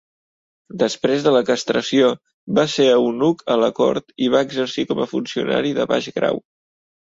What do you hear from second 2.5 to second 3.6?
va ser eunuc a